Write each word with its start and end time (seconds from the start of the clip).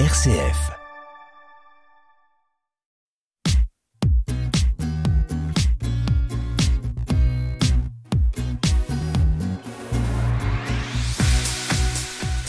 RCF. 0.00 0.72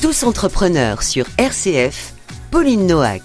Tous 0.01 0.23
entrepreneurs 0.23 1.03
sur 1.03 1.27
RCF, 1.37 2.15
Pauline 2.49 2.87
Noack. 2.87 3.21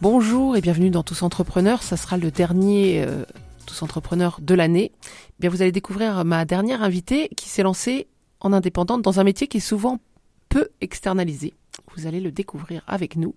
Bonjour 0.00 0.56
et 0.56 0.60
bienvenue 0.60 0.90
dans 0.90 1.02
Tous 1.02 1.24
Entrepreneurs. 1.24 1.82
Ça 1.82 1.96
sera 1.96 2.18
le 2.18 2.30
dernier 2.30 3.02
euh, 3.04 3.24
Tous 3.66 3.82
Entrepreneurs 3.82 4.38
de 4.40 4.54
l'année. 4.54 4.92
Eh 4.94 5.40
Bien, 5.40 5.50
vous 5.50 5.60
allez 5.60 5.72
découvrir 5.72 6.24
ma 6.24 6.44
dernière 6.44 6.84
invitée 6.84 7.30
qui 7.36 7.48
s'est 7.48 7.64
lancée 7.64 8.06
en 8.38 8.52
indépendante 8.52 9.02
dans 9.02 9.18
un 9.18 9.24
métier 9.24 9.48
qui 9.48 9.56
est 9.56 9.60
souvent 9.60 9.98
peu 10.48 10.68
externalisé. 10.80 11.54
Vous 11.98 12.06
allez 12.06 12.20
le 12.20 12.30
découvrir 12.30 12.84
avec 12.86 13.16
nous. 13.16 13.34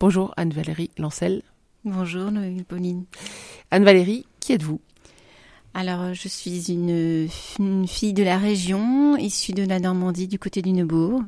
Bonjour 0.00 0.32
Anne-Valérie 0.38 0.90
Lancel. 0.96 1.42
Bonjour 1.84 2.30
Noémie 2.30 2.62
Pauline. 2.62 3.04
Anne-Valérie, 3.70 4.24
qui 4.40 4.54
êtes-vous? 4.54 4.80
Alors, 5.74 6.14
je 6.14 6.26
suis 6.26 6.72
une, 6.72 7.28
une 7.58 7.86
fille 7.86 8.14
de 8.14 8.22
la 8.22 8.38
région, 8.38 9.18
issue 9.18 9.52
de 9.52 9.62
la 9.62 9.78
Normandie, 9.78 10.26
du 10.26 10.38
côté 10.38 10.62
du 10.62 10.72
Neubourg, 10.72 11.20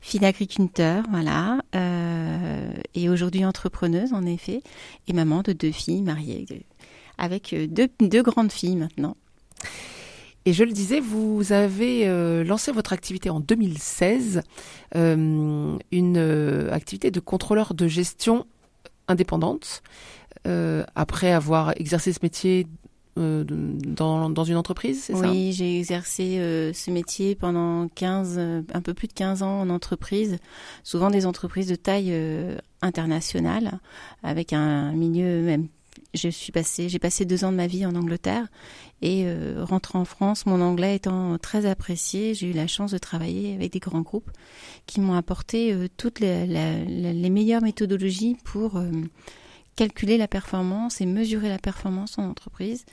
fille 0.00 0.20
d'agriculteur, 0.20 1.02
voilà, 1.10 1.58
euh, 1.74 2.70
et 2.94 3.08
aujourd'hui 3.08 3.44
entrepreneuse 3.44 4.12
en 4.12 4.24
effet, 4.24 4.62
et 5.08 5.12
maman 5.12 5.42
de 5.42 5.52
deux 5.52 5.72
filles 5.72 6.02
mariées, 6.02 6.46
avec 7.18 7.52
euh, 7.52 7.66
deux, 7.66 7.88
deux 7.98 8.22
grandes 8.22 8.52
filles 8.52 8.76
maintenant. 8.76 9.16
Et 10.48 10.54
je 10.54 10.64
le 10.64 10.72
disais, 10.72 10.98
vous 10.98 11.52
avez 11.52 12.08
euh, 12.08 12.42
lancé 12.42 12.72
votre 12.72 12.94
activité 12.94 13.28
en 13.28 13.38
2016, 13.38 14.40
euh, 14.96 15.76
une 15.92 16.16
euh, 16.16 16.72
activité 16.72 17.10
de 17.10 17.20
contrôleur 17.20 17.74
de 17.74 17.86
gestion 17.86 18.46
indépendante, 19.08 19.82
après 20.94 21.32
avoir 21.32 21.78
exercé 21.78 22.14
ce 22.14 22.20
métier 22.22 22.66
dans, 23.16 24.30
dans 24.30 24.44
une 24.44 24.56
entreprise, 24.56 25.02
c'est 25.02 25.14
ça? 25.14 25.30
Oui, 25.30 25.52
j'ai 25.52 25.78
exercé 25.78 26.38
ce 26.72 26.90
métier 26.90 27.34
pendant 27.34 27.86
15, 27.88 28.36
euh, 28.38 28.62
un 28.72 28.80
peu 28.80 28.94
plus 28.94 29.08
de 29.08 29.12
15 29.12 29.42
ans 29.42 29.60
en 29.60 29.68
entreprise, 29.68 30.38
souvent 30.82 31.10
des 31.10 31.26
entreprises 31.26 31.68
de 31.68 31.74
taille 31.74 32.14
internationale, 32.80 33.80
avec 34.22 34.54
un 34.54 34.92
milieu 34.92 35.42
même. 35.42 35.68
Je 36.14 36.28
suis 36.30 36.52
passé, 36.52 36.88
j'ai 36.88 36.98
passé 36.98 37.24
deux 37.26 37.44
ans 37.44 37.52
de 37.52 37.56
ma 37.56 37.66
vie 37.66 37.84
en 37.84 37.94
Angleterre 37.94 38.46
et 39.02 39.24
euh, 39.26 39.62
rentrant 39.64 40.00
en 40.00 40.04
France, 40.06 40.46
mon 40.46 40.60
anglais 40.62 40.96
étant 40.96 41.36
très 41.38 41.66
apprécié, 41.66 42.32
j'ai 42.34 42.48
eu 42.50 42.52
la 42.54 42.66
chance 42.66 42.92
de 42.92 42.98
travailler 42.98 43.54
avec 43.54 43.72
des 43.72 43.78
grands 43.78 44.00
groupes 44.00 44.30
qui 44.86 45.00
m'ont 45.00 45.12
apporté 45.14 45.72
euh, 45.72 45.86
toutes 45.98 46.20
les, 46.20 46.46
la- 46.46 46.78
la- 46.82 47.12
les 47.12 47.30
meilleures 47.30 47.60
méthodologies 47.62 48.36
pour 48.44 48.76
euh, 48.76 48.90
calculer 49.76 50.16
la 50.16 50.28
performance 50.28 51.00
et 51.02 51.06
mesurer 51.06 51.50
la 51.50 51.58
performance 51.58 52.18
en 52.18 52.24
entreprise. 52.24 52.86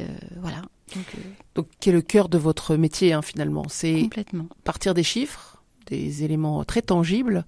Euh, 0.00 0.06
voilà. 0.40 0.62
Donc, 0.94 1.06
Donc, 1.54 1.66
qui 1.80 1.88
est 1.88 1.92
le 1.92 2.02
cœur 2.02 2.28
de 2.28 2.36
votre 2.38 2.76
métier 2.76 3.12
hein, 3.14 3.22
finalement 3.22 3.64
C'est 3.68 4.02
Complètement. 4.02 4.46
partir 4.64 4.92
des 4.92 5.02
chiffres, 5.02 5.62
des 5.86 6.24
éléments 6.24 6.62
très 6.64 6.82
tangibles, 6.82 7.46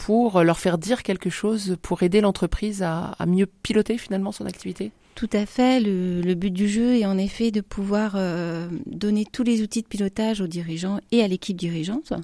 pour 0.00 0.42
leur 0.42 0.58
faire 0.58 0.78
dire 0.78 1.02
quelque 1.02 1.28
chose, 1.28 1.76
pour 1.82 2.02
aider 2.02 2.22
l'entreprise 2.22 2.82
à, 2.82 3.14
mieux 3.26 3.44
piloter 3.44 3.98
finalement 3.98 4.32
son 4.32 4.46
activité 4.46 4.92
Tout 5.14 5.28
à 5.34 5.44
fait. 5.44 5.78
Le, 5.78 6.32
but 6.32 6.50
du 6.50 6.70
jeu 6.70 6.96
est 6.96 7.04
en 7.04 7.18
effet 7.18 7.50
de 7.50 7.60
pouvoir 7.60 8.14
euh, 8.16 8.66
donner 8.86 9.26
tous 9.30 9.42
les 9.42 9.60
outils 9.60 9.82
de 9.82 9.86
pilotage 9.86 10.40
aux 10.40 10.46
dirigeants 10.46 11.00
et 11.12 11.22
à 11.22 11.28
l'équipe 11.28 11.56
dirigeante, 11.56 12.14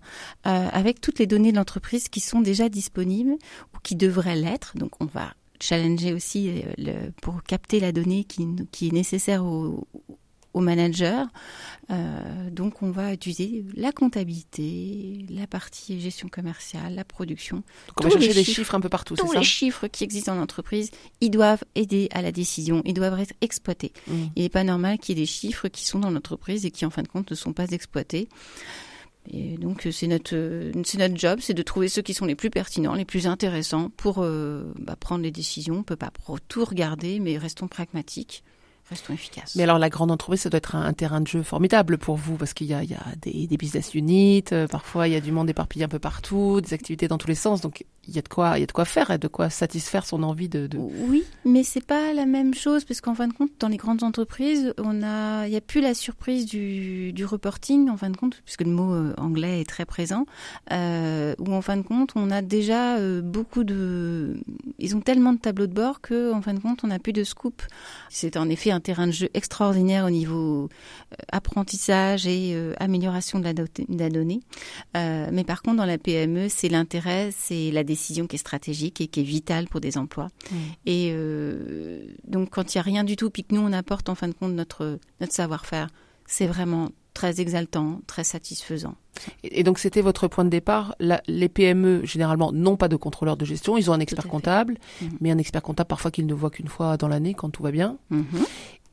euh, 0.47 0.69
avec 0.73 1.03
toutes 1.03 1.19
les 1.19 1.27
données 1.27 1.53
de 1.53 1.59
l'entreprise 1.59 2.09
qui 2.09 2.21
sont 2.21 2.41
déjà 2.41 2.71
disponibles 2.71 3.33
ou 3.33 3.79
qui 3.83 3.95
devraient 3.95 4.37
l'être. 4.37 4.73
Donc 4.79 4.93
on 5.01 5.05
va 5.05 5.35
challenger 5.61 6.15
aussi 6.15 6.63
euh, 6.79 7.11
pour 7.21 7.43
capter 7.43 7.79
la 7.79 7.93
donnée 7.93 8.25
qui, 8.25 8.47
qui 8.73 8.89
est 8.89 8.93
nécessaire 8.93 9.45
au, 9.45 9.87
au 10.57 10.61
manager. 10.61 11.29
Euh, 11.91 12.51
donc 12.51 12.83
on 12.83 12.91
va 12.91 13.13
utiliser 13.13 13.65
la 13.77 13.93
comptabilité, 13.93 15.25
la 15.29 15.47
partie 15.47 16.01
gestion 16.01 16.29
commerciale, 16.29 16.95
la 16.95 17.05
production, 17.05 17.57
Donc, 17.57 18.01
on 18.01 18.05
va 18.05 18.11
chercher 18.11 18.29
des 18.29 18.43
chiffres, 18.43 18.57
chiffres 18.57 18.75
un 18.75 18.81
peu 18.81 18.89
partout, 18.89 19.15
tous 19.15 19.33
ça 19.33 19.39
les 19.39 19.45
chiffres 19.45 19.87
qui 19.87 20.03
existent 20.03 20.35
dans 20.35 20.41
l'entreprise, 20.41 20.91
ils 21.21 21.31
doivent 21.31 21.63
aider 21.75 22.09
à 22.11 22.23
la 22.23 22.33
décision, 22.33 22.83
ils 22.87 22.95
doivent 22.95 23.21
être 23.21 23.35
exploités. 23.41 23.93
Mhm. 24.09 24.31
Il 24.35 24.43
n'est 24.43 24.49
pas 24.49 24.65
normal 24.65 24.99
qu'il 24.99 25.17
y 25.17 25.21
ait 25.21 25.23
des 25.23 25.31
chiffres 25.31 25.69
qui 25.69 25.87
sont 25.87 26.01
dans 26.01 26.11
l'entreprise 26.11 26.65
et 26.65 26.71
qui, 26.71 26.85
en 26.87 26.91
fin 26.91 27.03
de 27.03 27.09
compte, 27.09 27.31
ne 27.31 27.37
sont 27.37 27.53
pas 27.53 27.69
exploités. 27.69 28.29
Et 29.31 29.59
donc, 29.59 29.87
c'est 29.91 30.07
notre, 30.07 30.35
euh, 30.35 30.73
c'est 30.85 30.99
notre 30.99 31.17
job, 31.17 31.41
c'est 31.43 31.55
de 31.55 31.63
trouver 31.63 31.89
ceux 31.89 32.03
qui 32.03 32.15
sont 32.15 32.27
les 32.27 32.37
plus 32.37 32.51
pertinents, 32.51 32.95
les 32.95 33.05
plus 33.05 33.27
intéressants 33.27 33.91
pour 33.97 34.23
euh, 34.23 34.73
bah, 34.79 34.97
prendre 34.97 35.23
les 35.23 35.33
décisions. 35.33 35.79
On 35.79 35.83
peut 35.83 35.97
pas 35.97 36.11
tout 36.49 36.65
regarder, 36.65 37.21
mais 37.21 37.37
restons 37.37 37.69
pragmatiques, 37.69 38.43
restons 38.89 39.15
efficaces. 39.15 39.57
Mais 39.57 39.65
alors 39.65 39.79
la 39.79 39.91
grande 39.91 40.11
entreprise, 40.11 40.41
ça 40.43 40.51
doit 40.51 40.59
être 40.59 40.77
un, 40.77 40.93
terrain 40.93 41.21
de 41.21 41.27
jeu 41.27 41.43
formidable 41.43 41.99
pour 41.99 42.17
vous, 42.17 42.37
parce 42.37 42.55
qu'il 42.55 42.67
y 42.67 42.75
a, 42.75 42.83
il 42.83 42.97
des, 43.21 43.47
des 43.47 43.57
business 43.57 43.95
units, 43.95 44.45
euh, 44.53 44.67
parfois 44.67 45.09
il 45.09 45.13
y 45.13 45.17
a 45.17 45.21
du 45.21 45.33
monde 45.33 45.51
éparpillé 45.51 45.85
un 45.85 45.89
peu 45.89 45.99
partout, 45.99 46.61
des 46.61 46.75
activités 46.75 47.09
dans 47.09 47.19
tous 47.19 47.29
les 47.29 47.35
sens, 47.35 47.61
donc 47.61 47.85
il 48.09 48.15
y 48.15 48.19
a 48.19 48.23
de 48.23 48.29
quoi, 48.29 48.57
il 48.57 48.61
y 48.61 48.63
a 48.63 48.67
de 48.67 48.73
quoi 48.73 48.85
faire 48.85 49.11
et 49.11 49.19
de 49.19 49.29
quoi 49.29 49.51
satisfaire 49.51 50.07
son 50.07 50.23
envie 50.23 50.49
de... 50.49 50.69
Oui, 50.75 51.25
mais 51.45 51.63
c'est 51.63 51.85
pas 51.85 52.13
la 52.13 52.27
même 52.27 52.55
chose 52.55 52.85
parce 52.85 53.01
qu'en 53.01 53.15
fin 53.15 53.29
de 53.29 53.33
compte, 53.33 53.51
dans 53.59 53.69
les 53.69 53.77
grandes 53.77 54.03
entreprises, 54.03 54.75
on 54.79 55.03
a, 55.03 55.47
il 55.47 55.53
y 55.53 55.57
a 55.57 55.61
plus 55.61 55.81
la 55.81 55.95
surprise 55.95 56.47
du, 56.47 57.13
reporting 57.27 57.91
en 57.91 57.97
fin 57.97 58.11
de 58.11 58.17
compte, 58.17 58.41
puisque 58.45 58.63
le 58.63 58.71
mot 58.71 58.95
euh, 58.95 59.13
anglais 59.19 59.61
est 59.61 59.69
très 59.69 59.85
présent. 59.85 60.27
Euh, 60.73 61.35
où 61.39 61.53
en 61.53 61.63
fin 61.63 61.77
de 61.77 61.83
compte, 61.83 62.13
on 62.15 62.31
a 62.31 62.43
déjà 62.43 62.97
euh, 62.97 63.21
beaucoup 63.21 63.65
de, 63.65 64.37
ils 64.79 64.95
ont 64.95 65.01
tellement 65.01 65.33
de 65.33 65.39
tableaux 65.39 65.67
de 65.67 65.73
bord 65.73 66.01
que 66.01 66.33
en 66.33 66.41
fin 66.41 66.55
de 66.55 66.61
compte, 66.61 66.85
on 66.85 66.89
n'a 66.89 67.01
plus 67.01 67.13
de 67.13 67.25
scoop. 67.25 67.63
C'est 68.09 68.37
en 68.37 68.49
effet 68.49 68.71
un 68.71 68.81
terrain 68.81 69.09
de 69.09 69.13
jeu 69.13 69.29
extraordinaire 69.35 70.05
au 70.05 70.11
niveau 70.11 70.69
euh, 71.13 71.17
apprentissage 71.33 72.27
et 72.27 72.57
amélioration 72.79 73.41
de 73.41 73.45
la, 73.45 73.53
de 73.53 73.67
la 73.89 74.11
donnée. 74.11 74.41
Mais 74.95 75.45
par 75.45 75.63
contre, 75.63 75.79
dans 75.79 75.87
la 75.87 75.99
PME, 75.99 76.49
c'est 76.49 76.69
l'intérêt, 76.69 77.31
c'est 77.37 77.71
la 77.71 77.83
décision 77.83 77.96
qui 77.97 78.37
est 78.37 78.39
stratégique 78.39 79.01
et 79.01 79.09
qui 79.09 79.21
est 79.21 79.25
vitale 79.25 79.67
pour 79.69 79.81
des 79.81 79.99
emplois. 79.99 80.29
Et 80.85 81.11
euh, 81.13 82.07
donc, 82.27 82.51
quand 82.51 82.75
il 82.75 82.79
n'y 82.79 82.81
a 82.81 82.83
rien 82.83 83.05
du 83.05 83.17
tout, 83.17 83.31
puis 83.31 83.45
que 83.45 83.55
nous, 83.55 83.61
on 83.63 83.73
apporte 83.73 84.09
en 84.09 84.15
fin 84.15 84.29
de 84.29 84.35
compte 84.35 84.53
notre, 84.53 84.99
notre 85.21 85.33
savoir-faire, 85.33 85.89
c'est 86.27 86.47
vraiment 86.47 86.91
très 87.15 87.41
exaltant, 87.41 88.03
très 88.07 88.25
satisfaisant. 88.25 88.95
Et, 89.43 89.63
donc 89.63 89.79
c'était 89.79 90.03
votre 90.03 90.29
point 90.29 90.45
de 90.45 90.51
départ. 90.51 90.95
La- 91.01 91.23
les 91.27 91.49
PME 91.49 92.05
généralement 92.05 92.53
n'ont 92.53 92.77
pas 92.77 92.89
de 92.89 92.97
contrôleur 92.97 93.39
de 93.39 93.45
gestion, 93.47 93.79
ils 93.79 93.91
ont 93.91 93.95
un 93.95 94.01
expert 94.01 94.29
comptable, 94.29 94.77
Mhm. 95.01 95.09
mais 95.23 95.31
un 95.31 95.39
expert 95.39 95.63
comptable 95.63 95.89
parfois 95.89 96.11
qu'ils 96.11 96.27
ne 96.27 96.35
voient 96.35 96.51
qu'une 96.51 96.69
fois 96.69 96.99
dans 96.99 97.09
l'année 97.09 97.33
quand 97.33 97.49
tout 97.49 97.63
va 97.63 97.71
bien. 97.71 97.97
Mhm. 98.11 98.25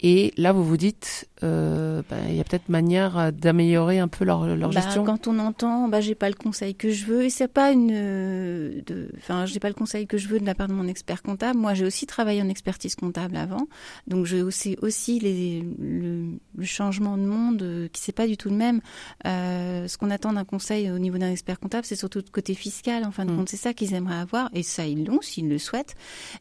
Et 0.04 0.34
là 0.38 0.52
vous 0.52 0.64
vous 0.64 0.78
dites, 0.78 1.30
euh, 1.44 2.02
bah, 2.10 2.18
il 2.30 2.36
y 2.36 2.40
a 2.42 2.44
peut-être 2.44 2.68
manière 2.70 3.18
euh, 3.18 3.32
d'améliorer 3.32 4.00
un 4.00 4.08
peu 4.08 4.26
leur, 4.26 4.46
leur 4.56 4.70
Bah, 4.70 4.82
gestion. 4.82 5.04
Quand 5.06 5.28
on 5.28 5.40
entend, 5.40 5.88
bah, 5.88 6.02
j'ai 6.02 6.14
pas 6.16 6.30
le 6.30 6.36
conseil 6.36 6.76
que 6.76 6.90
je 6.92 7.06
veux, 7.06 7.24
et 7.24 7.30
c'est 7.30 7.48
pas 7.48 7.72
une, 7.72 7.90
euh, 7.92 8.82
enfin, 9.18 9.46
j'ai 9.46 9.60
pas 9.60 9.70
le 9.70 9.74
conseil 9.74 10.06
que 10.06 10.18
je 10.18 10.28
veux 10.28 10.40
de 10.40 10.46
la 10.46 10.56
part 10.56 10.68
de 10.68 10.74
mon 10.74 10.88
expert 10.88 11.22
comptable. 11.24 11.58
Moi, 11.58 11.74
j'ai 11.74 11.86
aussi 11.86 12.06
travaillé 12.06 12.42
en 12.42 12.50
expertise 12.50 12.96
comptable 12.96 13.36
avant, 13.38 13.68
donc 14.08 14.26
je 14.26 14.50
sais 14.50 14.78
aussi 14.82 15.20
les, 15.20 15.64
le, 15.80 16.38
le 16.58 16.66
changement 16.66 17.18
de 17.18 17.24
monde 17.24 17.90
qui 17.94 18.02
c'est 18.02 18.12
pas 18.12 18.28
du 18.28 18.38
tout 18.38 18.50
le 18.50 18.56
même. 18.56 18.82
Euh, 19.26 19.88
ce 19.88 19.98
qu'on 19.98 20.10
attend 20.12 20.34
d'un 20.34 20.44
conseil 20.46 20.92
au 20.92 21.00
niveau 21.00 21.18
d'un 21.18 21.32
expert 21.32 21.60
comptable, 21.60 21.86
c'est 21.86 21.96
surtout 21.96 22.20
le 22.20 22.30
côté 22.32 22.54
fiscal. 22.56 23.06
En 23.06 23.12
fin 23.12 23.26
de 23.26 23.32
Mm. 23.32 23.38
compte, 23.38 23.50
c'est 23.50 23.58
ça 23.58 23.74
qu'ils 23.74 23.94
aimeraient 23.94 24.20
avoir, 24.20 24.50
et 24.54 24.64
ça 24.64 24.86
ils 24.86 25.06
l'ont 25.06 25.22
s'ils 25.22 25.48
le 25.50 25.58
souhaitent. 25.58 25.96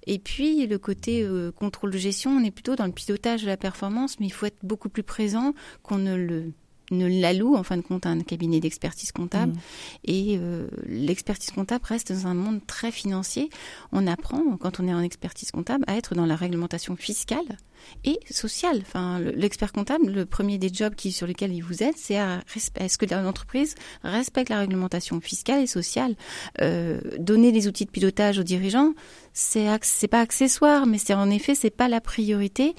Et 0.06 0.18
puis 0.18 0.66
le 0.66 0.78
côté 0.78 1.22
euh, 1.22 1.52
contrôle 1.52 1.90
de 1.92 1.98
gestion, 1.98 2.32
on 2.32 2.44
est 2.44 2.50
plutôt 2.50 2.74
dans 2.76 2.86
le 2.86 2.92
pilotage 2.92 3.44
performance, 3.56 4.18
mais 4.20 4.26
il 4.26 4.32
faut 4.32 4.46
être 4.46 4.58
beaucoup 4.62 4.88
plus 4.88 5.02
présent 5.02 5.54
qu'on 5.82 5.98
ne 5.98 6.14
le 6.14 6.52
ne 6.90 7.06
l'alloue 7.20 7.54
en 7.54 7.62
fin 7.62 7.76
de 7.76 7.82
compte 7.82 8.04
à 8.06 8.10
un 8.10 8.20
cabinet 8.20 8.60
d'expertise 8.60 9.12
comptable. 9.12 9.52
Mhm. 9.52 9.58
Et 10.04 10.36
euh, 10.38 10.66
l'expertise 10.86 11.50
comptable 11.50 11.84
reste 11.86 12.12
dans 12.12 12.26
un 12.26 12.34
monde 12.34 12.60
très 12.66 12.90
financier. 12.90 13.48
On 13.92 14.06
apprend, 14.06 14.56
quand 14.58 14.80
on 14.80 14.88
est 14.88 14.94
en 14.94 15.00
expertise 15.02 15.50
comptable, 15.50 15.84
à 15.86 15.96
être 15.96 16.14
dans 16.14 16.26
la 16.26 16.36
réglementation 16.36 16.96
fiscale 16.96 17.56
et 18.04 18.20
sociale. 18.30 18.78
Enfin, 18.82 19.18
le- 19.18 19.32
l'expert 19.32 19.72
comptable, 19.72 20.10
le 20.10 20.24
premier 20.26 20.58
des 20.58 20.72
jobs 20.72 20.94
qui, 20.94 21.10
sur 21.12 21.26
lesquels 21.26 21.52
il 21.52 21.62
vous 21.62 21.82
aide, 21.82 21.94
c'est 21.96 22.18
à, 22.18 22.40
est-ce 22.76 22.98
que 22.98 23.06
l'entreprise 23.12 23.74
respecte 24.04 24.50
la 24.50 24.58
réglementation 24.60 25.20
fiscale 25.20 25.62
et 25.62 25.66
sociale. 25.66 26.14
Euh, 26.60 27.00
donner 27.18 27.50
les 27.52 27.66
outils 27.68 27.84
de 27.84 27.90
pilotage 27.90 28.38
aux 28.38 28.44
dirigeants, 28.44 28.92
c'est 29.32 29.66
c'est 29.82 30.08
pas 30.08 30.20
accessoire, 30.20 30.86
mais 30.86 30.98
c'est 30.98 31.14
en 31.14 31.30
effet 31.30 31.54
c'est 31.54 31.70
pas 31.70 31.88
la 31.88 32.00
priorité. 32.00 32.74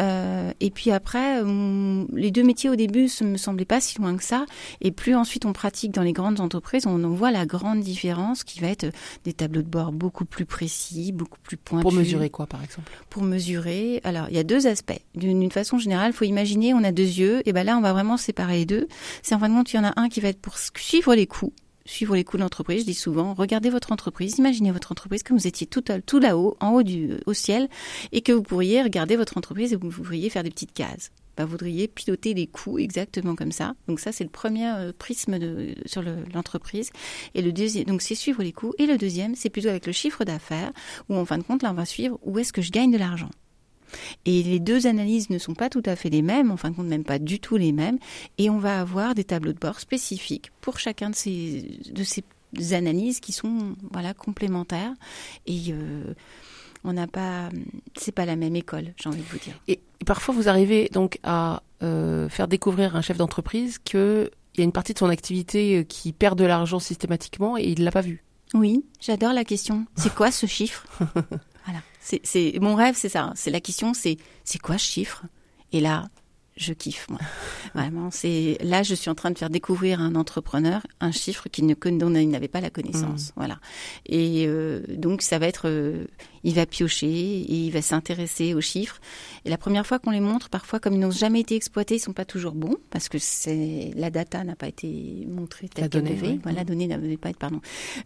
Euh, 0.00 0.52
et 0.60 0.70
puis 0.70 0.90
après, 0.90 1.42
les 2.12 2.30
deux 2.30 2.42
métiers 2.44 2.70
au 2.70 2.76
début 2.76 3.08
me 3.22 3.36
semblaient 3.46 3.64
pas 3.64 3.80
si 3.80 3.98
loin 3.98 4.16
que 4.16 4.24
ça. 4.24 4.46
Et 4.80 4.90
plus 4.90 5.14
ensuite 5.14 5.44
on 5.44 5.52
pratique 5.52 5.92
dans 5.92 6.02
les 6.02 6.12
grandes 6.12 6.40
entreprises, 6.40 6.86
on 6.86 7.02
en 7.02 7.10
voit 7.10 7.30
la 7.30 7.46
grande 7.46 7.80
différence 7.80 8.44
qui 8.44 8.60
va 8.60 8.68
être 8.68 8.86
des 9.24 9.32
tableaux 9.32 9.62
de 9.62 9.68
bord 9.68 9.92
beaucoup 9.92 10.24
plus 10.24 10.44
précis, 10.44 11.12
beaucoup 11.12 11.38
plus 11.42 11.56
pointus. 11.56 11.82
Pour 11.82 11.92
mesurer 11.92 12.30
quoi 12.30 12.46
par 12.46 12.62
exemple? 12.62 12.92
Pour 13.10 13.22
mesurer, 13.22 14.00
alors 14.04 14.26
il 14.30 14.36
y 14.36 14.38
a 14.38 14.44
deux 14.44 14.66
aspects. 14.66 15.00
D'une 15.14 15.50
façon 15.50 15.78
générale, 15.78 16.12
il 16.12 16.16
faut 16.16 16.24
imaginer, 16.24 16.74
on 16.74 16.84
a 16.84 16.92
deux 16.92 17.02
yeux, 17.02 17.42
et 17.46 17.52
ben 17.52 17.64
là 17.64 17.76
on 17.76 17.80
va 17.80 17.92
vraiment 17.92 18.16
séparer 18.16 18.58
les 18.58 18.66
deux. 18.66 18.88
C'est 19.22 19.34
en 19.34 19.38
fin 19.38 19.48
de 19.48 19.54
compte, 19.54 19.72
il 19.72 19.76
y 19.76 19.78
en 19.78 19.84
a 19.84 19.92
un 19.96 20.08
qui 20.08 20.20
va 20.20 20.28
être 20.28 20.40
pour 20.40 20.58
suivre 20.58 21.14
les 21.14 21.26
coûts 21.26 21.52
suivre 21.86 22.16
les 22.16 22.24
coûts 22.24 22.36
de 22.36 22.42
l'entreprise. 22.42 22.80
Je 22.80 22.86
dis 22.86 22.94
souvent, 22.94 23.34
regardez 23.34 23.70
votre 23.70 23.92
entreprise, 23.92 24.38
imaginez 24.38 24.72
votre 24.72 24.92
entreprise 24.92 25.22
comme 25.22 25.38
vous 25.38 25.46
étiez 25.46 25.66
tout, 25.66 25.84
tout 26.04 26.18
là-haut, 26.18 26.56
en 26.60 26.70
haut 26.70 26.82
du 26.82 27.12
au 27.26 27.32
ciel, 27.32 27.68
et 28.12 28.20
que 28.20 28.32
vous 28.32 28.42
pourriez 28.42 28.82
regarder 28.82 29.16
votre 29.16 29.38
entreprise 29.38 29.72
et 29.72 29.76
vous 29.76 29.88
pourriez 29.88 30.28
faire 30.28 30.42
des 30.42 30.50
petites 30.50 30.72
cases. 30.72 31.10
Bah, 31.36 31.44
voudriez 31.44 31.88
piloter 31.88 32.34
les 32.34 32.46
coûts 32.46 32.78
exactement 32.78 33.34
comme 33.34 33.52
ça. 33.52 33.74
Donc 33.88 34.00
ça, 34.00 34.12
c'est 34.12 34.24
le 34.24 34.30
premier 34.30 34.68
euh, 34.68 34.92
prisme 34.96 35.38
sur 35.84 36.02
l'entreprise. 36.34 36.90
et 37.34 37.42
le 37.42 37.52
deuxième, 37.52 37.84
donc 37.84 38.02
c'est 38.02 38.14
suivre 38.14 38.42
les 38.42 38.52
coûts. 38.52 38.72
Et 38.78 38.86
le 38.86 38.96
deuxième, 38.96 39.34
c'est 39.34 39.50
plutôt 39.50 39.68
avec 39.68 39.86
le 39.86 39.92
chiffre 39.92 40.24
d'affaires, 40.24 40.72
où 41.08 41.14
en 41.14 41.24
fin 41.24 41.38
de 41.38 41.42
compte, 41.42 41.62
là, 41.62 41.70
on 41.70 41.74
va 41.74 41.84
suivre 41.84 42.18
où 42.22 42.38
est-ce 42.38 42.52
que 42.52 42.62
je 42.62 42.70
gagne 42.70 42.90
de 42.90 42.98
l'argent. 42.98 43.30
Et 44.24 44.42
les 44.42 44.58
deux 44.58 44.86
analyses 44.86 45.30
ne 45.30 45.38
sont 45.38 45.54
pas 45.54 45.68
tout 45.68 45.82
à 45.84 45.96
fait 45.96 46.10
les 46.10 46.22
mêmes, 46.22 46.50
en 46.50 46.56
fin 46.56 46.70
de 46.70 46.76
compte 46.76 46.88
même 46.88 47.04
pas 47.04 47.18
du 47.18 47.38
tout 47.38 47.56
les 47.56 47.72
mêmes, 47.72 47.98
et 48.38 48.50
on 48.50 48.58
va 48.58 48.80
avoir 48.80 49.14
des 49.14 49.24
tableaux 49.24 49.52
de 49.52 49.58
bord 49.58 49.80
spécifiques 49.80 50.50
pour 50.60 50.78
chacun 50.78 51.10
de 51.10 51.14
ces, 51.14 51.80
de 51.90 52.02
ces 52.02 52.24
analyses 52.72 53.20
qui 53.20 53.32
sont 53.32 53.76
voilà 53.92 54.14
complémentaires 54.14 54.94
et 55.46 55.60
euh, 55.70 56.14
on 56.84 56.92
n'a 56.92 57.06
pas 57.06 57.48
c'est 57.96 58.12
pas 58.12 58.24
la 58.24 58.36
même 58.36 58.56
école 58.56 58.92
j'ai 58.96 59.08
envie 59.08 59.22
de 59.22 59.26
vous 59.26 59.38
dire. 59.38 59.54
Et, 59.68 59.80
parfois 60.04 60.34
vous 60.34 60.48
arrivez 60.48 60.88
donc 60.92 61.18
à 61.22 61.62
euh, 61.82 62.28
faire 62.28 62.48
découvrir 62.48 62.96
un 62.96 63.02
chef 63.02 63.16
d'entreprise 63.16 63.78
que 63.78 64.30
il 64.54 64.60
y 64.60 64.62
a 64.62 64.64
une 64.64 64.72
partie 64.72 64.94
de 64.94 64.98
son 64.98 65.08
activité 65.08 65.78
euh, 65.78 65.82
qui 65.82 66.12
perd 66.12 66.38
de 66.38 66.44
l'argent 66.44 66.78
systématiquement 66.78 67.58
et 67.58 67.64
il 67.64 67.84
l'a 67.84 67.92
pas 67.92 68.00
vu. 68.00 68.24
Oui 68.54 68.84
j'adore 69.00 69.32
la 69.32 69.44
question. 69.44 69.86
C'est 69.96 70.14
quoi 70.14 70.30
ce 70.30 70.46
chiffre? 70.46 70.86
Voilà. 71.66 71.82
C'est 72.00 72.60
mon 72.60 72.76
rêve, 72.76 72.94
c'est 72.96 73.08
ça. 73.08 73.24
Hein. 73.24 73.32
C'est 73.34 73.50
la 73.50 73.60
question, 73.60 73.92
c'est 73.92 74.18
c'est 74.44 74.60
quoi 74.60 74.78
ce 74.78 74.84
chiffre? 74.84 75.24
Et 75.72 75.80
là, 75.80 76.08
je 76.56 76.72
kiffe 76.72 77.08
moi. 77.10 77.20
Vraiment, 77.74 78.10
c'est 78.10 78.58
là 78.62 78.82
je 78.82 78.94
suis 78.94 79.10
en 79.10 79.14
train 79.14 79.30
de 79.30 79.38
faire 79.38 79.50
découvrir 79.50 80.00
à 80.00 80.04
un 80.04 80.14
entrepreneur 80.14 80.86
un 81.00 81.12
chiffre 81.12 81.48
qu'il 81.48 81.66
ne 81.66 81.74
dont 81.74 82.14
il 82.14 82.28
n'avait 82.28 82.48
pas 82.48 82.60
la 82.60 82.70
connaissance. 82.70 83.28
Mmh. 83.28 83.32
Voilà. 83.36 83.58
Et 84.06 84.46
euh, 84.46 84.82
donc 84.88 85.22
ça 85.22 85.38
va 85.38 85.46
être 85.46 85.68
euh, 85.68 86.06
il 86.46 86.54
va 86.54 86.64
piocher 86.64 87.06
et 87.06 87.66
il 87.66 87.70
va 87.70 87.82
s'intéresser 87.82 88.54
aux 88.54 88.60
chiffres. 88.60 89.00
Et 89.44 89.50
la 89.50 89.58
première 89.58 89.86
fois 89.86 89.98
qu'on 89.98 90.12
les 90.12 90.20
montre, 90.20 90.48
parfois 90.48 90.78
comme 90.78 90.94
ils 90.94 91.00
n'ont 91.00 91.10
jamais 91.10 91.40
été 91.40 91.56
exploités, 91.56 91.96
ils 91.96 92.00
sont 92.00 92.12
pas 92.12 92.24
toujours 92.24 92.52
bons 92.52 92.76
parce 92.90 93.08
que 93.08 93.18
c'est 93.18 93.90
la 93.96 94.10
data 94.10 94.44
n'a 94.44 94.54
pas 94.54 94.68
été 94.68 95.26
montrée 95.28 95.68
telle 95.68 95.88
qu'elle 95.90 96.04
devait. 96.04 96.38
la 96.44 96.64
donnée 96.64 96.86
n'avait 96.86 97.16
pas 97.16 97.30
été 97.30 97.38
pardon. 97.38 97.60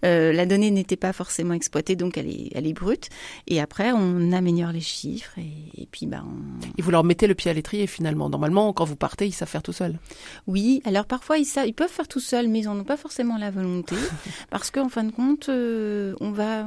Euh, 0.05 0.33
la 0.33 0.47
donnée 0.47 0.71
n'était 0.71 0.97
pas 0.97 1.13
forcément 1.13 1.55
exploitée, 1.55 1.97
donc 1.97 2.17
elle 2.17 2.29
est 2.29 2.51
elle 2.55 2.67
est 2.67 2.73
brute. 2.73 3.11
Et 3.47 3.61
après 3.61 3.93
on 3.93 4.33
améliore 4.33 4.73
les 4.73 4.81
chiffres 4.81 5.39
et, 5.39 5.87
puis 5.91 6.07
bah 6.07 6.25
on... 6.25 6.61
Et 6.79 6.83
vous 6.83 6.91
leur 6.91 7.05
mettez 7.05 7.27
le 7.27 7.35
pied 7.35 7.51
à 7.51 7.55
l'étrier 7.55 7.87
finalement. 7.87 8.31
Normalement 8.41 8.73
quand 8.73 8.87
vous 8.87 8.97
partez 8.97 9.27
ils 9.27 9.33
savent 9.33 9.51
faire 9.51 9.63
tout 9.63 9.75
seuls. 9.75 9.99
Oui, 10.47 10.81
alors 10.87 11.05
parfois 11.05 11.37
ils 11.37 11.45
savent, 11.45 11.69
ils 11.69 11.75
peuvent 11.75 11.91
faire 11.91 12.09
tout 12.09 12.21
seuls, 12.21 12.49
mais 12.49 12.61
ils 12.61 12.65
n'en 12.65 12.79
ont 12.79 12.85
pas 12.85 12.97
forcément 12.97 13.37
la 13.37 13.51
volonté 13.51 13.97
parce 14.51 14.71
qu'en 14.71 14.89
fin 14.89 15.05
de 15.05 15.13
compte 15.13 15.51
euh, 15.51 16.15
on 16.23 16.31
va 16.31 16.67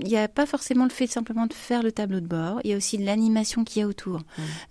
il 0.00 0.06
n'y 0.06 0.16
a 0.16 0.28
pas 0.28 0.46
forcément 0.46 0.84
le 0.84 0.90
fait 0.90 1.06
simplement 1.06 1.46
de 1.46 1.52
faire 1.52 1.82
le 1.82 1.92
tableau 1.92 2.20
de 2.20 2.26
bord, 2.26 2.60
il 2.64 2.70
y 2.70 2.74
a 2.74 2.76
aussi 2.76 2.98
l'animation 2.98 3.64
qu'il 3.64 3.80
y 3.80 3.84
a 3.84 3.88
autour. 3.88 4.20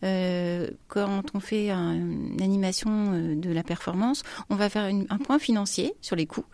Euh, 0.03 0.69
quand 0.87 1.23
on 1.33 1.39
fait 1.39 1.69
une 1.69 2.41
animation 2.41 3.13
euh, 3.13 3.35
de 3.35 3.51
la 3.51 3.63
performance, 3.63 4.23
on 4.49 4.55
va 4.55 4.69
faire 4.69 4.83
un 4.85 5.17
point 5.17 5.39
financier 5.39 5.93
sur 6.01 6.15
les 6.15 6.25
coûts. 6.25 6.45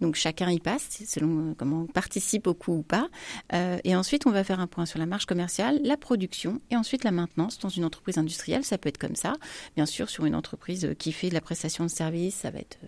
Donc 0.00 0.16
chacun 0.16 0.50
y 0.50 0.58
passe 0.58 1.02
selon 1.06 1.50
euh, 1.50 1.54
comment 1.56 1.82
on 1.82 1.86
participe 1.86 2.46
au 2.46 2.54
coût 2.54 2.78
ou 2.78 2.82
pas. 2.82 3.08
et 3.52 3.96
ensuite, 3.96 4.26
on 4.26 4.30
va 4.30 4.44
faire 4.44 4.60
un 4.60 4.66
point 4.66 4.86
sur 4.86 4.98
la 4.98 5.06
marge 5.06 5.26
commerciale, 5.26 5.80
la 5.82 5.96
production 5.96 6.60
et 6.70 6.76
ensuite 6.76 7.04
la 7.04 7.10
maintenance 7.10 7.58
dans 7.58 7.68
une 7.68 7.84
entreprise 7.84 8.18
industrielle. 8.18 8.64
Ça 8.64 8.78
peut 8.78 8.88
être 8.88 8.98
comme 8.98 9.16
ça. 9.16 9.34
Bien 9.76 9.86
sûr, 9.86 10.10
sur 10.10 10.24
une 10.24 10.34
entreprise 10.34 10.94
qui 10.98 11.12
fait 11.12 11.28
de 11.28 11.34
la 11.34 11.40
prestation 11.40 11.84
de 11.84 11.90
service, 11.90 12.34
ça 12.34 12.50
va 12.50 12.58
être 12.58 12.78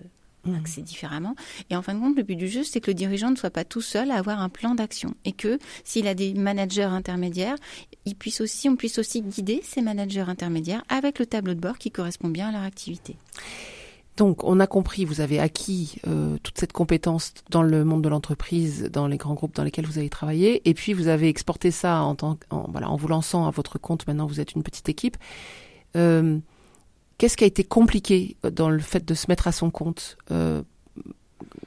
c'est 0.65 0.83
différemment. 0.83 1.35
Et 1.71 1.77
en 1.77 1.83
fin 1.83 1.95
de 1.95 2.01
compte, 2.01 2.17
le 2.17 2.23
but 2.23 2.37
du 2.37 2.49
jeu, 2.49 2.65
c'est 2.65 2.81
que 2.81 2.91
le 2.91 2.95
dirigeant 2.95 3.31
ne 3.31 3.37
soit 3.37 3.51
pas 3.51 3.65
tout 3.65 3.81
seul 3.81 4.11
à 4.11 4.17
avoir 4.17 4.41
un 4.41 4.49
plan 4.49 4.75
d'action 4.75 5.15
et 5.25 5.33
que 5.33 5.59
s'il 5.85 6.07
a 6.07 6.15
des 6.15 6.35
managers 6.35 6.83
intermédiaires, 6.83 7.57
il 8.05 8.15
puisse 8.15 8.41
aussi, 8.41 8.69
on 8.69 8.77
puisse 8.77 8.99
aussi 8.99 9.23
guider 9.23 9.61
ces 9.63 9.83
managers 9.83 10.21
intermédiaires 10.21 10.83
avec 10.89 11.19
le 11.19 11.27
tableau 11.27 11.55
de 11.55 11.61
bord 11.61 11.79
qui 11.79 11.91
correspond 11.91 12.29
bien 12.29 12.49
à 12.49 12.53
leur 12.53 12.63
activité. 12.63 13.17
Donc, 14.17 14.45
on 14.45 14.61
a 14.61 14.67
compris, 14.67 15.05
vous 15.05 15.21
avez 15.21 15.39
acquis 15.39 15.97
euh, 16.07 16.39
toute 16.43 16.59
cette 16.59 16.73
compétence 16.73 17.35
dans 17.51 17.63
le 17.63 17.85
monde 17.85 18.03
de 18.03 18.09
l'entreprise, 18.09 18.89
dans 18.91 19.07
les 19.07 19.19
grands 19.19 19.35
groupes 19.35 19.55
dans 19.55 19.65
lesquels 19.65 19.85
vous 19.85 19.99
avez 19.99 20.09
travaillé, 20.09 20.67
et 20.67 20.73
puis 20.73 20.95
vous 20.95 21.09
avez 21.09 21.29
exporté 21.29 21.71
ça 21.71 22.01
en, 22.01 22.15
tant, 22.15 22.39
en, 22.49 22.71
voilà, 22.71 22.89
en 22.89 22.97
vous 22.97 23.09
lançant 23.09 23.47
à 23.47 23.51
votre 23.51 23.79
compte. 23.79 24.07
Maintenant, 24.07 24.27
vous 24.27 24.41
êtes 24.41 24.53
une 24.53 24.63
petite 24.63 24.89
équipe. 24.89 25.19
Euh, 25.97 26.39
Qu'est-ce 27.19 27.37
qui 27.37 27.45
a 27.45 27.47
été 27.47 27.65
compliqué 27.65 28.37
dans 28.43 28.69
le 28.69 28.81
fait 28.81 29.05
de 29.05 29.15
se 29.15 29.27
mettre 29.29 29.49
à 29.49 29.53
son 29.53 29.71
compte 29.71 30.19
euh, 30.31 30.63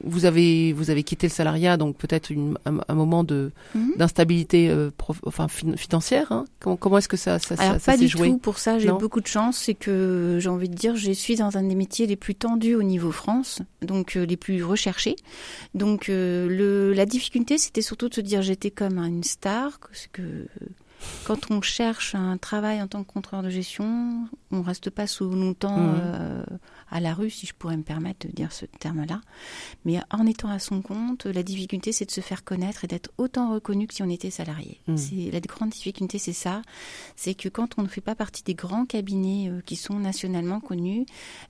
vous 0.03 0.25
avez 0.25 0.73
vous 0.73 0.89
avez 0.89 1.03
quitté 1.03 1.27
le 1.27 1.31
salariat, 1.31 1.77
donc 1.77 1.97
peut-être 1.97 2.31
un, 2.65 2.93
moment 2.95 3.23
de 3.23 3.51
mhm. 3.75 3.93
d'instabilité 3.97 4.69
euh, 4.69 4.91
enfin 5.25 5.47
financière. 5.47 6.31
Hein. 6.31 6.45
comment, 6.59 6.77
comment 6.77 6.97
est-ce 6.97 7.07
que 7.07 7.17
ça 7.17 7.39
ça, 7.39 7.55
Alors, 7.57 7.79
ça, 7.79 7.91
pas 7.91 7.97
du 7.97 8.09
tout. 8.09 8.37
Pour 8.37 8.59
ça, 8.59 8.79
j'ai 8.79 8.91
beaucoup 8.91 9.21
de 9.21 9.27
chance. 9.27 9.57
C'est 9.57 9.73
que 9.73 10.37
j'ai 10.39 10.49
envie 10.49 10.69
de 10.69 10.75
dire, 10.75 10.95
je 10.95 11.11
suis 11.11 11.35
dans 11.35 11.57
un 11.57 11.63
des 11.63 11.75
métiers 11.75 12.07
les 12.07 12.15
plus 12.15 12.35
tendus 12.35 12.75
au 12.75 12.83
niveau 12.83 13.11
France, 13.11 13.59
donc 13.81 14.15
euh, 14.15 14.25
les 14.25 14.37
plus 14.37 14.63
recherchés. 14.63 15.15
Donc 15.73 16.07
le 16.07 16.93
la 16.93 17.05
difficulté, 17.05 17.57
c'était 17.57 17.81
surtout 17.81 18.09
de 18.09 18.13
se 18.15 18.21
dire, 18.21 18.41
j'étais 18.41 18.71
comme 18.71 18.97
une 18.99 19.23
star, 19.23 19.79
que, 19.79 19.89
que 20.13 20.47
quand 21.23 21.51
on 21.51 21.61
cherche 21.61 22.15
un 22.15 22.37
travail 22.37 22.81
en 22.81 22.87
tant 22.87 23.03
que 23.03 23.11
contrôleur 23.11 23.43
de 23.43 23.49
gestion, 23.49 24.27
on 24.51 24.61
reste 24.61 24.89
pas 24.89 25.07
sous 25.07 25.29
longtemps 25.29 25.77
mmh. 25.77 26.01
euh, 26.01 26.43
à 26.91 26.99
la 26.99 27.13
rue, 27.13 27.29
si 27.29 27.45
je 27.45 27.53
pourrais 27.53 27.77
me 27.77 27.83
permettre 27.83 28.27
de 28.27 28.31
dire 28.31 28.51
ce 28.51 28.65
terme-là. 28.65 29.21
Mais 29.85 29.99
en 30.11 30.25
étant 30.25 30.49
à 30.49 30.59
son 30.59 30.81
compte, 30.81 31.25
la 31.25 31.43
difficulté, 31.43 31.91
c'est 31.91 32.05
de 32.05 32.11
se 32.11 32.21
faire 32.21 32.43
connaître 32.43 32.83
et 32.83 32.87
d'être 32.87 33.11
autant 33.17 33.53
reconnu 33.53 33.87
que 33.87 33.93
si 33.93 34.03
on 34.03 34.09
était 34.09 34.31
salarié. 34.31 34.79
Mmh. 34.87 34.97
C'est 34.97 35.31
la 35.31 35.39
grande 35.39 35.69
difficulté, 35.69 36.19
c'est 36.19 36.33
ça. 36.33 36.61
C'est 37.15 37.33
que 37.33 37.49
quand 37.49 37.77
on 37.77 37.83
ne 37.83 37.87
fait 37.87 38.01
pas 38.01 38.15
partie 38.15 38.43
des 38.43 38.53
grands 38.53 38.85
cabinets 38.85 39.49
euh, 39.49 39.61
qui 39.61 39.75
sont 39.75 39.99
nationalement 39.99 40.59
connus, 40.59 41.05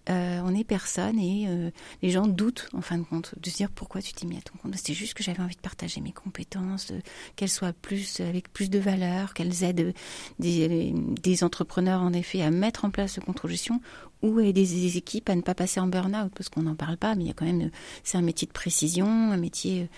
euh, 0.09 0.41
on 0.44 0.56
est 0.56 0.63
personne 0.63 1.19
et 1.19 1.45
euh, 1.47 1.71
les 2.01 2.09
gens 2.09 2.27
doutent, 2.27 2.69
en 2.74 2.81
fin 2.81 2.97
de 2.97 3.03
compte, 3.03 3.36
de 3.39 3.50
se 3.50 3.57
dire 3.57 3.69
pourquoi 3.69 4.01
tu 4.01 4.13
t'es 4.13 4.25
mis 4.25 4.38
à 4.38 4.41
ton 4.41 4.57
compte. 4.57 4.75
C'est 4.75 4.94
juste 4.94 5.13
que 5.13 5.24
j'avais 5.24 5.41
envie 5.41 5.56
de 5.56 5.62
partager 5.62 6.01
mes 6.01 6.12
compétences, 6.12 6.91
qu'elles 7.36 7.50
soient 7.50 7.74
plus 7.74 8.19
avec 8.19 8.51
plus 8.51 8.69
de 8.69 8.80
valeur, 8.80 9.33
qu'elles 9.33 9.63
aident 9.63 9.94
des, 10.39 10.94
des 10.94 11.44
entrepreneurs 11.44 12.01
en 12.01 12.13
effet 12.13 12.41
à 12.41 12.51
mettre 12.51 12.86
en 12.86 12.89
place 12.89 13.13
ce 13.13 13.19
contrôle 13.19 13.51
gestion 13.51 13.81
ou 14.21 14.39
aider 14.39 14.65
des 14.65 14.97
équipes 14.97 15.28
à 15.29 15.35
ne 15.35 15.41
pas 15.41 15.55
passer 15.55 15.79
en 15.79 15.87
burn-out 15.87 16.31
parce 16.35 16.49
qu'on 16.49 16.63
n'en 16.63 16.75
parle 16.75 16.97
pas, 16.97 17.15
mais 17.15 17.23
il 17.25 17.27
y 17.27 17.31
a 17.31 17.33
quand 17.33 17.45
même, 17.45 17.69
c'est 18.03 18.17
un 18.17 18.21
métier 18.21 18.47
de 18.47 18.53
précision, 18.53 19.07
un 19.07 19.37
métier, 19.37 19.89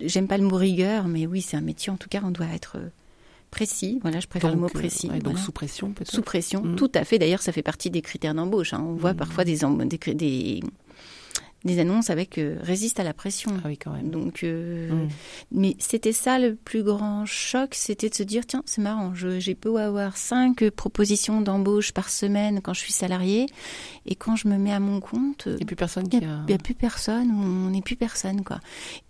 j'aime 0.00 0.28
pas 0.28 0.38
le 0.38 0.44
mot 0.44 0.56
rigueur, 0.56 1.08
mais 1.08 1.26
oui, 1.26 1.42
c'est 1.42 1.56
un 1.56 1.62
métier, 1.62 1.92
en 1.92 1.96
tout 1.96 2.08
cas, 2.08 2.20
on 2.24 2.30
doit 2.30 2.48
être 2.54 2.78
précis. 3.50 3.98
Voilà, 4.02 4.20
je 4.20 4.28
préfère 4.28 4.50
le 4.50 4.56
mot 4.56 4.68
précis. 4.68 5.08
donc 5.22 5.38
sous 5.38 5.52
pression, 5.52 5.92
peut-être. 5.92 6.10
Sous 6.10 6.22
pression, 6.22 6.62
mm. 6.62 6.76
tout 6.76 6.90
à 6.94 7.04
fait. 7.04 7.18
D'ailleurs, 7.18 7.42
ça 7.42 7.52
fait 7.52 7.62
partie 7.62 7.90
des 7.90 8.02
critères 8.02 8.34
d'embauche. 8.34 8.72
Hein. 8.72 8.84
On 8.86 8.94
voit 8.94 9.12
mm. 9.12 9.16
parfois 9.16 9.44
des, 9.44 9.58
des, 9.58 10.14
des, 10.14 10.60
des 11.64 11.78
annonces 11.78 12.08
avec 12.08 12.38
euh, 12.38 12.56
résiste 12.62 13.00
à 13.00 13.04
la 13.04 13.12
pression. 13.12 13.52
Ah 13.58 13.68
oui, 13.68 13.76
quand 13.76 13.92
même. 13.92 14.10
Donc, 14.10 14.44
euh, 14.44 15.06
mais 15.52 15.76
c'était 15.78 16.12
ça 16.12 16.38
le 16.38 16.54
plus 16.54 16.82
grand 16.82 17.26
choc, 17.26 17.74
c'était 17.74 18.08
de 18.08 18.14
se 18.14 18.22
dire 18.22 18.46
tiens, 18.46 18.62
c'est 18.64 18.80
marrant, 18.80 19.12
j'ai 19.14 19.54
peu 19.54 19.76
avoir 19.76 20.16
cinq 20.16 20.68
propositions 20.70 21.42
d'embauche 21.42 21.92
par 21.92 22.08
semaine 22.08 22.60
quand 22.62 22.72
je 22.72 22.80
suis 22.80 22.92
salarié, 22.92 23.46
et 24.06 24.14
quand 24.14 24.36
je 24.36 24.48
me 24.48 24.56
mets 24.56 24.72
à 24.72 24.80
mon 24.80 25.00
compte, 25.00 25.44
il 25.46 25.56
n'y 25.56 25.62
a 25.62 25.66
plus 25.66 25.76
personne 25.76 26.06
a, 26.06 26.44
il 26.48 26.50
y 26.50 26.54
a 26.54 26.58
plus 26.58 26.74
personne, 26.74 27.30
on 27.30 27.70
n'est 27.70 27.82
plus 27.82 27.96
personne 27.96 28.42
quoi. 28.42 28.60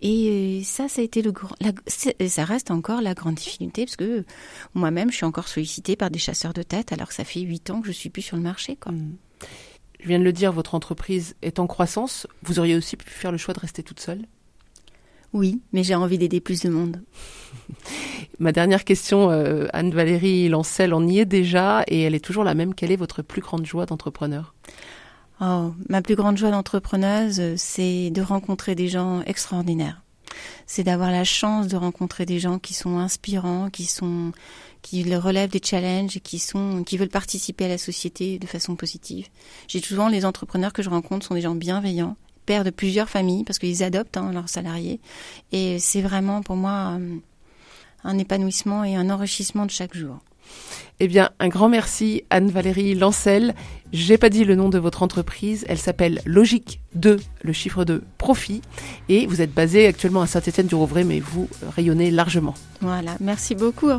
Et 0.01 0.61
euh, 0.61 0.63
ça, 0.63 0.89
ça 0.89 1.01
a 1.01 1.03
été 1.03 1.21
le 1.21 1.31
grand, 1.31 1.55
ça 1.87 2.45
reste 2.45 2.71
encore 2.71 3.01
la 3.01 3.13
grande 3.13 3.35
difficulté 3.35 3.85
parce 3.85 3.95
que 3.95 4.25
moi-même, 4.73 5.09
je 5.09 5.15
suis 5.15 5.25
encore 5.25 5.47
sollicitée 5.47 5.95
par 5.95 6.11
des 6.11 6.19
chasseurs 6.19 6.53
de 6.53 6.63
tête 6.63 6.91
alors 6.91 7.07
que 7.07 7.13
ça 7.13 7.23
fait 7.23 7.41
huit 7.41 7.69
ans 7.69 7.81
que 7.81 7.87
je 7.87 7.93
suis 7.93 8.09
plus 8.09 8.21
sur 8.21 8.35
le 8.35 8.43
marché 8.43 8.75
quoi. 8.75 8.91
Mm 8.91 9.15
je 10.01 10.07
viens 10.07 10.19
de 10.19 10.23
le 10.23 10.33
dire, 10.33 10.51
votre 10.51 10.75
entreprise 10.75 11.35
est 11.41 11.59
en 11.59 11.67
croissance. 11.67 12.27
Vous 12.43 12.59
auriez 12.59 12.75
aussi 12.75 12.97
pu 12.97 13.09
faire 13.09 13.31
le 13.31 13.37
choix 13.37 13.53
de 13.53 13.59
rester 13.59 13.83
toute 13.83 13.99
seule? 13.99 14.25
Oui, 15.33 15.61
mais 15.71 15.83
j'ai 15.83 15.95
envie 15.95 16.17
d'aider 16.17 16.41
plus 16.41 16.61
de 16.61 16.69
monde. 16.69 17.01
Ma 18.39 18.51
dernière 18.51 18.83
question, 18.83 19.29
euh, 19.29 19.67
Anne-Valérie 19.71 20.49
Lancel, 20.49 20.93
on 20.93 21.07
y 21.07 21.19
est 21.19 21.25
déjà 21.25 21.83
et 21.87 22.01
elle 22.01 22.15
est 22.15 22.23
toujours 22.23 22.43
la 22.43 22.55
même. 22.55 22.73
Quelle 22.73 22.91
est 22.91 22.97
votre 22.97 23.21
plus 23.21 23.41
grande 23.41 23.65
joie 23.65 23.85
d'entrepreneur? 23.85 24.55
Oh, 25.39 25.73
ma 25.89 26.01
plus 26.01 26.15
grande 26.15 26.37
joie 26.37 26.51
d'entrepreneuse, 26.51 27.55
c'est 27.55 28.09
de 28.09 28.21
rencontrer 28.21 28.75
des 28.75 28.87
gens 28.87 29.21
extraordinaires. 29.21 30.01
C'est 30.65 30.83
d'avoir 30.83 31.11
la 31.11 31.23
chance 31.23 31.67
de 31.67 31.77
rencontrer 31.77 32.25
des 32.25 32.39
gens 32.39 32.59
qui 32.59 32.73
sont 32.73 32.97
inspirants, 32.97 33.69
qui 33.69 33.85
sont 33.85 34.31
qui 34.81 35.03
relèvent 35.15 35.51
des 35.51 35.61
challenges 35.63 36.17
et 36.17 36.19
qui 36.19 36.39
sont 36.39 36.83
qui 36.83 36.97
veulent 36.97 37.09
participer 37.09 37.65
à 37.65 37.69
la 37.69 37.77
société 37.77 38.39
de 38.39 38.47
façon 38.47 38.75
positive. 38.75 39.27
J'ai 39.67 39.81
souvent 39.81 40.07
les 40.07 40.25
entrepreneurs 40.25 40.73
que 40.73 40.81
je 40.81 40.89
rencontre 40.89 41.25
sont 41.27 41.35
des 41.35 41.41
gens 41.41 41.55
bienveillants, 41.55 42.15
pères 42.45 42.63
de 42.63 42.71
plusieurs 42.71 43.09
familles 43.09 43.43
parce 43.43 43.59
qu'ils 43.59 43.83
adoptent 43.83 44.17
hein, 44.17 44.31
leurs 44.33 44.49
salariés 44.49 44.99
et 45.51 45.79
c'est 45.79 46.01
vraiment 46.01 46.41
pour 46.41 46.55
moi 46.55 46.97
un 48.03 48.17
épanouissement 48.17 48.83
et 48.83 48.95
un 48.95 49.09
enrichissement 49.09 49.65
de 49.65 49.71
chaque 49.71 49.95
jour. 49.95 50.19
Eh 50.99 51.07
bien, 51.07 51.31
un 51.39 51.47
grand 51.47 51.67
merci 51.67 52.23
Anne-Valérie 52.29 52.93
Lancel. 52.93 53.55
J'ai 53.91 54.19
pas 54.19 54.29
dit 54.29 54.45
le 54.45 54.53
nom 54.53 54.69
de 54.69 54.77
votre 54.77 55.01
entreprise. 55.01 55.65
Elle 55.67 55.79
s'appelle 55.79 56.21
Logique 56.25 56.79
2, 56.93 57.19
le 57.41 57.53
chiffre 57.53 57.85
de 57.85 58.03
profit. 58.19 58.61
Et 59.09 59.25
vous 59.25 59.41
êtes 59.41 59.51
basé 59.53 59.87
actuellement 59.87 60.21
à 60.21 60.27
Saint-Étienne 60.27 60.67
du 60.67 60.75
Rouvray, 60.75 61.03
mais 61.03 61.19
vous 61.19 61.49
rayonnez 61.75 62.11
largement. 62.11 62.53
Voilà, 62.81 63.15
merci 63.19 63.55
beaucoup. 63.55 63.89